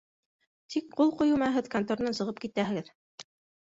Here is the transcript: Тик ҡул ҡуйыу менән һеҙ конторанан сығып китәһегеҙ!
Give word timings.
Тик 0.75 0.87
ҡул 1.01 1.13
ҡуйыу 1.21 1.39
менән 1.43 1.55
һеҙ 1.59 1.71
конторанан 1.77 2.21
сығып 2.23 2.45
китәһегеҙ! 2.45 2.95